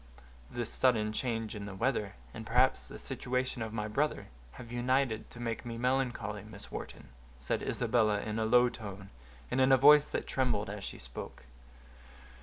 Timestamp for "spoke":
10.97-11.43